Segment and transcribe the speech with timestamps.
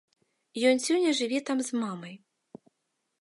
[0.69, 2.15] Ён сёння жыве там з мамай.